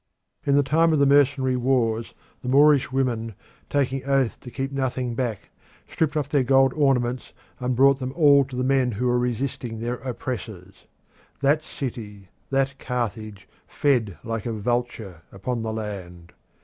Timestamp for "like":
14.23-14.47